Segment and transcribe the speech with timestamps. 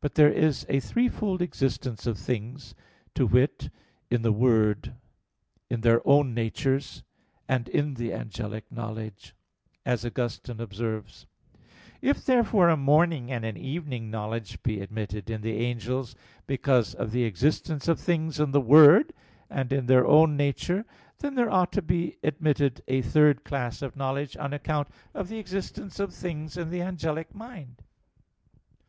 [0.00, 2.76] But there is a threefold existence of things:
[3.16, 3.68] to wit,
[4.08, 4.94] in the Word;
[5.68, 7.02] in their own natures;
[7.48, 9.34] and in the angelic knowledge,
[9.84, 11.62] as Augustine observes (Gen.
[11.62, 11.62] ad
[12.00, 12.04] lit.
[12.04, 12.10] ii, 8).
[12.16, 16.14] If, therefore, a morning and an evening knowledge be admitted in the angels,
[16.46, 19.12] because of the existence of things in the Word,
[19.50, 20.84] and in their own nature,
[21.18, 25.38] then there ought to be admitted a third class of knowledge, on account of the
[25.40, 27.82] existence of things in the angelic mind.